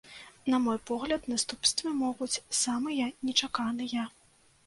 [0.51, 4.07] На мой погляд, наступствы могуць самыя нечаканыя.